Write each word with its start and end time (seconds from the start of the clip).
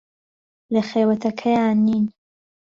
لە 0.73 0.81
خێوەتەکەیان 0.89 1.77
نین. 1.87 2.05